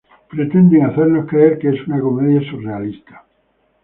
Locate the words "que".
1.59-1.69